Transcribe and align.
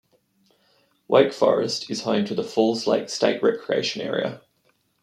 Wake 1.07 1.31
Forest 1.31 1.87
is 1.91 2.01
home 2.01 2.25
to 2.25 2.33
the 2.33 2.43
Falls 2.43 2.87
Lake 2.87 3.07
State 3.07 3.43
Recreation 3.43 4.01
Area. 4.01 4.41